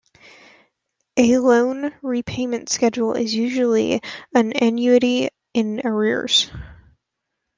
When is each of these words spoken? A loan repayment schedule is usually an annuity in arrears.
A 1.15 1.37
loan 1.37 1.93
repayment 2.01 2.69
schedule 2.69 3.13
is 3.13 3.35
usually 3.35 4.01
an 4.33 4.51
annuity 4.59 5.29
in 5.53 5.79
arrears. 5.85 6.49